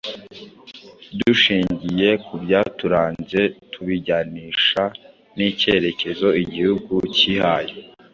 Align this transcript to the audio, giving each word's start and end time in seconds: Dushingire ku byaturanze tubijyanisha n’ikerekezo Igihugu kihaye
Dushingire 1.19 2.09
ku 2.25 2.33
byaturanze 2.43 3.39
tubijyanisha 3.71 4.83
n’ikerekezo 5.35 6.27
Igihugu 6.43 6.93
kihaye 7.15 7.75